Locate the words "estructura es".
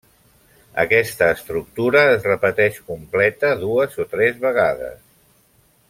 1.33-2.25